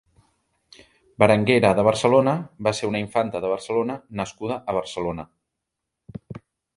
[1.23, 2.33] Berenguera de Barcelona
[2.67, 5.27] va ser una infanta de Barcelona nascuda a Barcelona.